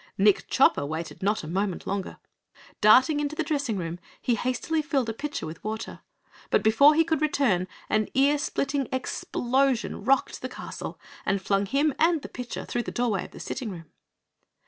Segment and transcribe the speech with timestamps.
[0.17, 2.17] Nick Chopper waited not a moment longer.
[2.81, 5.99] Darting into the dressing room he hastily filled a pitcher with water.
[6.49, 11.93] But before he could return, an ear splitting explosion rocked the castle and flung him
[11.99, 13.91] and the pitcher through the doorway of the sitting room.